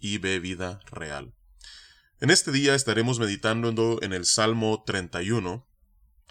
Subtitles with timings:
[0.00, 1.34] y ve vida real.
[2.20, 5.66] En este día estaremos meditando en el Salmo 31.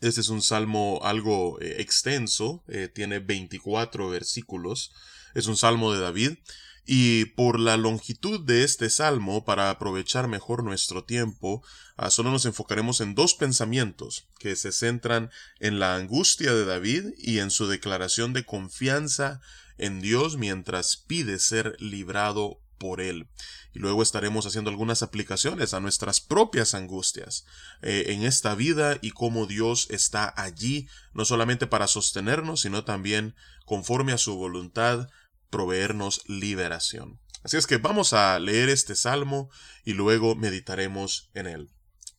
[0.00, 4.92] Este es un salmo algo eh, extenso, eh, tiene 24 versículos,
[5.34, 6.38] es un salmo de David,
[6.84, 11.62] y por la longitud de este salmo, para aprovechar mejor nuestro tiempo,
[11.96, 17.12] ah, solo nos enfocaremos en dos pensamientos que se centran en la angustia de David
[17.18, 19.40] y en su declaración de confianza
[19.78, 23.28] en Dios mientras pide ser librado por Él.
[23.72, 27.46] Y luego estaremos haciendo algunas aplicaciones a nuestras propias angustias
[27.80, 33.36] eh, en esta vida y cómo Dios está allí, no solamente para sostenernos, sino también,
[33.66, 35.06] conforme a su voluntad,
[35.48, 37.20] proveernos liberación.
[37.44, 39.48] Así es que vamos a leer este salmo
[39.84, 41.70] y luego meditaremos en él.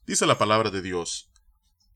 [0.08, 1.30] Dice la palabra de Dios,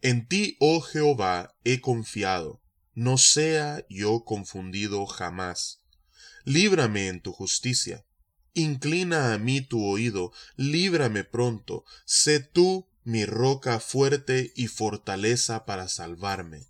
[0.01, 2.61] En ti, oh Jehová, he confiado,
[2.93, 5.81] no sea yo confundido jamás.
[6.43, 8.06] Líbrame en tu justicia
[8.57, 15.87] Inclina a mí tu oído, líbrame pronto, sé tú mi roca fuerte y fortaleza para
[15.87, 16.65] salvarme.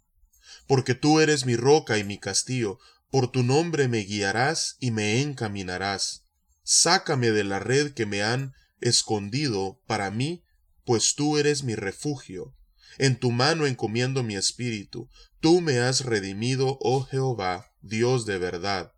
[0.68, 2.78] Porque tú eres mi roca y mi castillo,
[3.10, 6.26] por tu nombre me guiarás y me encaminarás.
[6.62, 10.44] Sácame de la red que me han escondido para mí,
[10.84, 12.54] pues tú eres mi refugio.
[12.98, 18.92] En tu mano encomiendo mi espíritu, tú me has redimido, oh Jehová, Dios de verdad.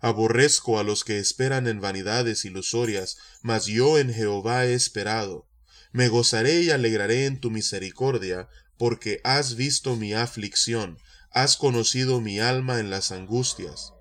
[0.00, 5.46] Aborrezco a los que esperan en vanidades ilusorias, mas yo en Jehová he esperado.
[5.92, 10.98] Me gozaré y alegraré en tu misericordia, porque has visto mi aflicción,
[11.30, 13.92] has conocido mi alma en las angustias.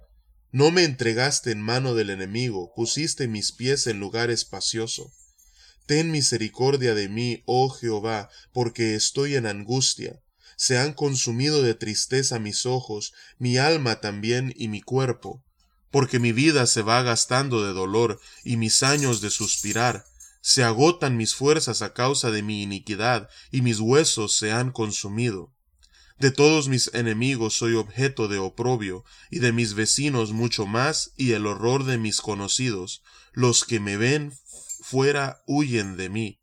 [0.52, 5.12] No me entregaste en mano del enemigo, pusiste mis pies en lugar espacioso.
[5.86, 10.22] Ten misericordia de mí, oh Jehová, porque estoy en angustia.
[10.56, 15.44] Se han consumido de tristeza mis ojos, mi alma también y mi cuerpo
[15.92, 20.06] porque mi vida se va gastando de dolor y mis años de suspirar.
[20.42, 25.54] Se agotan mis fuerzas a causa de mi iniquidad y mis huesos se han consumido.
[26.18, 31.32] De todos mis enemigos soy objeto de oprobio, y de mis vecinos mucho más, y
[31.32, 33.04] el horror de mis conocidos.
[33.32, 34.34] Los que me ven
[34.82, 36.40] fuera huyen de mí.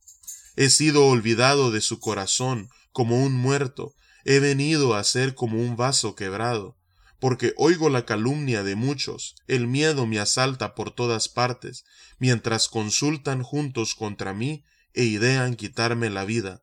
[0.57, 5.77] He sido olvidado de su corazón, como un muerto, he venido a ser como un
[5.77, 6.76] vaso quebrado
[7.19, 11.85] porque oigo la calumnia de muchos, el miedo me asalta por todas partes,
[12.19, 16.63] mientras consultan juntos contra mí e idean quitarme la vida.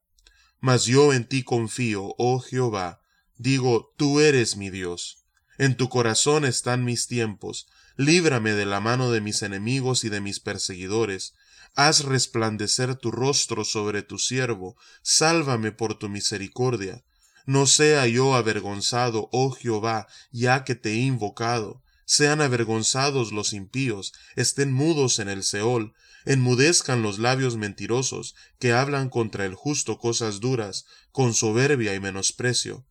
[0.59, 3.02] Mas yo en ti confío, oh Jehová,
[3.38, 5.25] digo, tú eres mi Dios.
[5.58, 10.22] En tu corazón están mis tiempos, líbrame de la mano de mis enemigos y de
[10.22, 11.34] mis perseguidores,
[11.75, 17.03] haz resplandecer tu rostro sobre tu siervo, sálvame por tu misericordia
[17.46, 21.81] no sea yo avergonzado, oh Jehová, ya que te he invocado.
[22.06, 25.94] Sean avergonzados los impíos, estén mudos en el Seol,
[26.26, 32.86] enmudezcan los labios mentirosos, que hablan contra el justo cosas duras, con soberbia y menosprecio.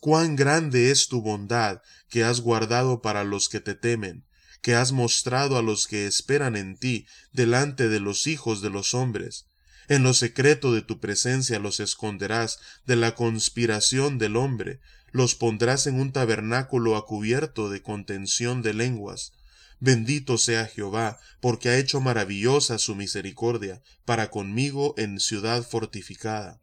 [0.00, 4.26] Cuán grande es tu bondad, que has guardado para los que te temen,
[4.60, 8.94] que has mostrado a los que esperan en ti, delante de los hijos de los
[8.94, 9.46] hombres.
[9.88, 15.86] En lo secreto de tu presencia los esconderás de la conspiración del hombre, los pondrás
[15.86, 19.32] en un tabernáculo a cubierto de contención de lenguas.
[19.80, 26.60] Bendito sea Jehová, porque ha hecho maravillosa su misericordia para conmigo en ciudad fortificada.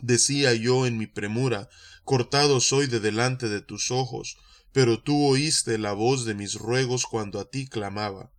[0.00, 1.68] Decía yo en mi premura,
[2.04, 4.38] cortado soy de delante de tus ojos,
[4.72, 8.30] pero tú oíste la voz de mis ruegos cuando a ti clamaba.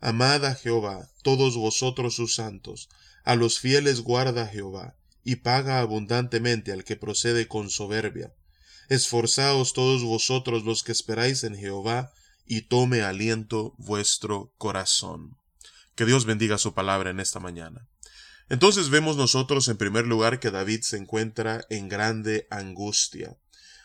[0.00, 2.88] Amad a Jehová, todos vosotros sus santos,
[3.28, 8.32] a los fieles guarda Jehová, y paga abundantemente al que procede con soberbia.
[8.88, 12.10] Esforzaos todos vosotros los que esperáis en Jehová,
[12.46, 15.36] y tome aliento vuestro corazón.
[15.94, 17.86] Que Dios bendiga su palabra en esta mañana.
[18.48, 23.36] Entonces vemos nosotros en primer lugar que David se encuentra en grande angustia.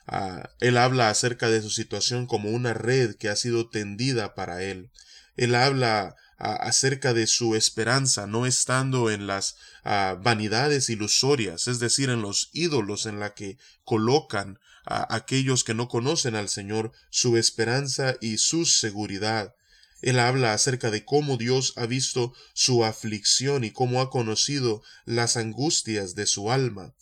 [0.07, 4.63] Ah, él habla acerca de su situación como una red que ha sido tendida para
[4.63, 4.89] él.
[5.35, 12.21] Él habla acerca de su esperanza, no estando en las vanidades ilusorias, es decir, en
[12.21, 18.15] los ídolos en la que colocan a aquellos que no conocen al Señor su esperanza
[18.19, 19.55] y su seguridad.
[20.01, 25.37] Él habla acerca de cómo Dios ha visto su aflicción y cómo ha conocido las
[25.37, 26.93] angustias de su alma.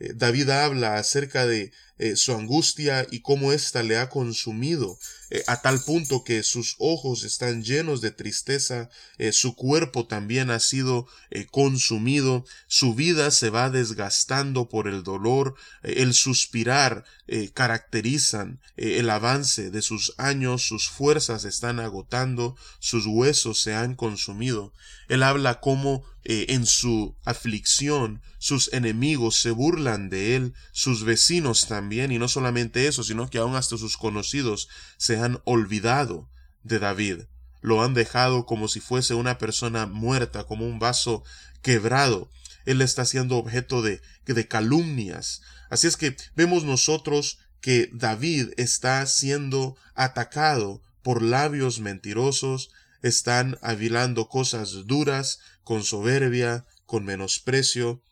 [0.00, 4.98] Eh, David habla acerca de eh, su angustia y cómo ésta le ha consumido
[5.30, 8.88] eh, a tal punto que sus ojos están llenos de tristeza,
[9.32, 11.06] su cuerpo también ha sido
[11.50, 17.04] consumido, su vida se va desgastando por el dolor, el suspirar
[17.52, 24.72] caracterizan el avance de sus años, sus fuerzas están agotando, sus huesos se han consumido.
[25.08, 31.87] Él habla cómo en su aflicción sus enemigos se burlan de él, sus vecinos también,
[31.92, 36.28] y no solamente eso, sino que aún hasta sus conocidos se han olvidado
[36.62, 37.22] de David.
[37.60, 41.24] Lo han dejado como si fuese una persona muerta, como un vaso
[41.62, 42.30] quebrado.
[42.66, 45.42] Él está siendo objeto de, de calumnias.
[45.70, 52.70] Así es que vemos nosotros que David está siendo atacado por labios mentirosos,
[53.02, 58.02] están avilando cosas duras, con soberbia, con menosprecio,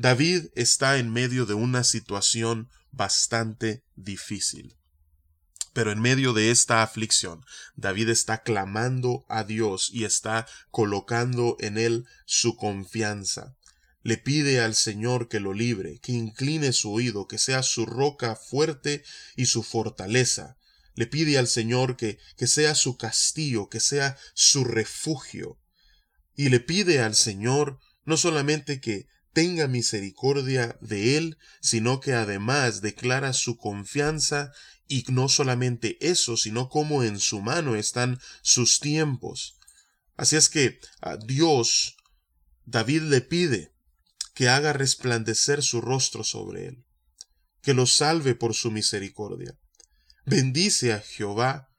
[0.00, 4.76] David está en medio de una situación bastante difícil.
[5.72, 7.44] Pero en medio de esta aflicción,
[7.76, 13.56] David está clamando a Dios y está colocando en él su confianza.
[14.02, 18.34] Le pide al Señor que lo libre, que incline su oído, que sea su roca
[18.34, 19.04] fuerte
[19.36, 20.56] y su fortaleza.
[20.94, 25.60] Le pide al Señor que, que sea su castillo, que sea su refugio.
[26.34, 32.80] Y le pide al Señor no solamente que tenga misericordia de él, sino que además
[32.80, 34.52] declara su confianza
[34.88, 39.56] y no solamente eso, sino como en su mano están sus tiempos.
[40.16, 41.96] Así es que a Dios,
[42.64, 43.72] David le pide
[44.34, 46.84] que haga resplandecer su rostro sobre él,
[47.62, 49.56] que lo salve por su misericordia.
[50.26, 51.70] Bendice a Jehová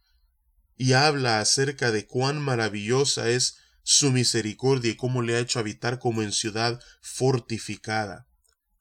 [0.77, 6.00] y habla acerca de cuán maravillosa es su misericordia y cómo le ha hecho habitar
[6.00, 8.28] como en ciudad fortificada.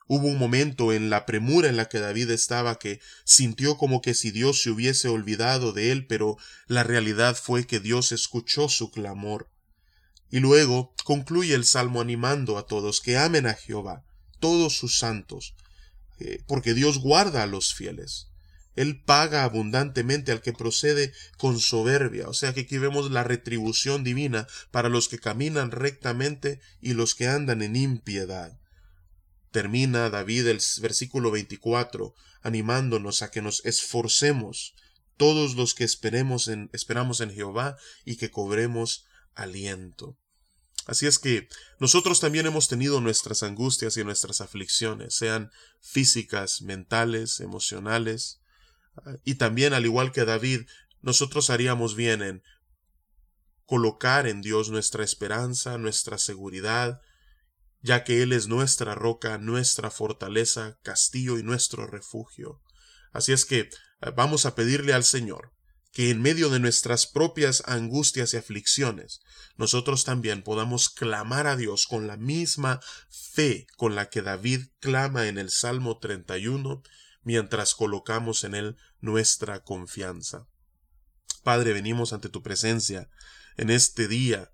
[0.07, 4.15] Hubo un momento en la premura en la que David estaba que sintió como que
[4.15, 6.37] si Dios se hubiese olvidado de él, pero
[6.67, 9.51] la realidad fue que Dios escuchó su clamor.
[10.29, 14.05] Y luego concluye el salmo animando a todos que amen a Jehová,
[14.41, 15.55] todos sus santos,
[16.19, 18.30] eh, porque Dios guarda a los fieles.
[18.77, 22.29] Él paga abundantemente al que procede con soberbia.
[22.29, 27.15] O sea que aquí vemos la retribución divina para los que caminan rectamente y los
[27.15, 28.59] que andan en impiedad.
[29.51, 34.75] Termina David el versículo 24 animándonos a que nos esforcemos
[35.17, 40.17] todos los que esperemos en, esperamos en Jehová y que cobremos aliento.
[40.87, 45.51] Así es que nosotros también hemos tenido nuestras angustias y nuestras aflicciones, sean
[45.81, 48.40] físicas, mentales, emocionales,
[49.25, 50.63] y también, al igual que David,
[51.03, 52.43] nosotros haríamos bien en
[53.65, 57.01] colocar en Dios nuestra esperanza, nuestra seguridad,
[57.83, 62.61] ya que Él es nuestra roca, nuestra fortaleza, castillo y nuestro refugio.
[63.13, 63.71] Así es que eh,
[64.15, 65.53] vamos a pedirle al Señor
[65.93, 69.21] que en medio de nuestras propias angustias y aflicciones,
[69.57, 75.27] nosotros también podamos clamar a Dios con la misma fe con la que David clama
[75.27, 76.83] en el Salmo 31
[77.23, 80.47] mientras colocamos en Él nuestra confianza.
[81.43, 83.09] Padre, venimos ante tu presencia
[83.57, 84.51] en este día,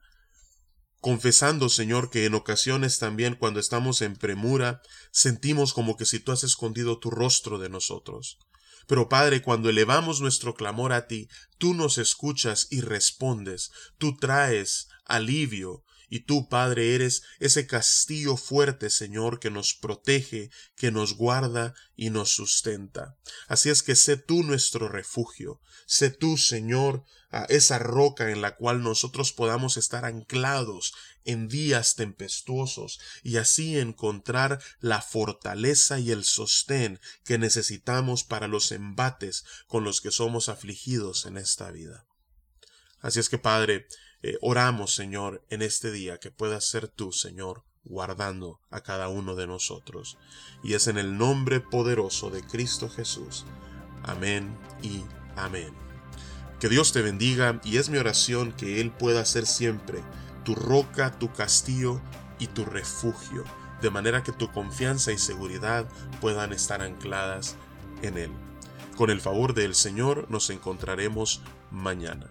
[1.00, 4.82] confesando, Señor, que en ocasiones también cuando estamos en premura,
[5.12, 8.38] sentimos como que si tú has escondido tu rostro de nosotros.
[8.86, 14.88] Pero Padre, cuando elevamos nuestro clamor a ti, tú nos escuchas y respondes, tú traes
[15.04, 21.74] alivio, y tú, Padre, eres ese castillo fuerte, Señor, que nos protege, que nos guarda
[21.96, 23.16] y nos sustenta.
[23.48, 27.04] Así es que sé tú nuestro refugio, sé tú, Señor,
[27.48, 30.94] esa roca en la cual nosotros podamos estar anclados
[31.24, 38.70] en días tempestuosos y así encontrar la fortaleza y el sostén que necesitamos para los
[38.72, 42.06] embates con los que somos afligidos en esta vida.
[43.00, 43.86] Así es que, Padre,
[44.22, 49.34] eh, oramos, Señor, en este día que puedas ser tú, Señor, guardando a cada uno
[49.34, 50.18] de nosotros.
[50.62, 53.44] Y es en el nombre poderoso de Cristo Jesús.
[54.02, 55.02] Amén y
[55.36, 55.72] amén.
[56.60, 60.02] Que Dios te bendiga y es mi oración que Él pueda ser siempre
[60.44, 62.00] tu roca, tu castillo
[62.38, 63.44] y tu refugio,
[63.82, 65.86] de manera que tu confianza y seguridad
[66.20, 67.56] puedan estar ancladas
[68.02, 68.30] en Él.
[68.96, 72.30] Con el favor del Señor nos encontraremos mañana.